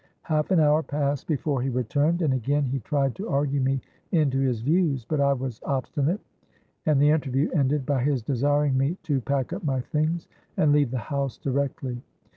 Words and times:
Half 0.23 0.49
an 0.49 0.59
hour 0.59 0.81
passed 0.81 1.27
before 1.27 1.61
he 1.61 1.69
returned, 1.69 2.23
and 2.23 2.33
again 2.33 2.65
he 2.65 2.79
tried 2.79 3.13
to 3.13 3.29
argue 3.29 3.61
me 3.61 3.81
into 4.11 4.39
his 4.39 4.61
views; 4.61 5.05
but 5.05 5.21
I 5.21 5.33
was 5.33 5.61
obstinate, 5.63 6.19
and 6.87 6.99
the 6.99 7.11
interview 7.11 7.51
ended 7.51 7.85
by 7.85 8.01
his 8.01 8.23
desiring 8.23 8.75
me 8.75 8.97
to 9.03 9.21
pack 9.21 9.53
up 9.53 9.63
my 9.63 9.79
things 9.79 10.27
and 10.57 10.71
leave 10.71 10.89
the 10.89 10.97
house 10.97 11.37
directly. 11.37 12.01